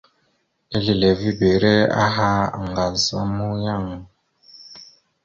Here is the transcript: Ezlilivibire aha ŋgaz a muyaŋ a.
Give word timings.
Ezlilivibire 0.75 1.75
aha 2.03 2.29
ŋgaz 2.65 3.01
a 3.19 3.21
muyaŋ 3.35 3.85
a. 3.95 3.99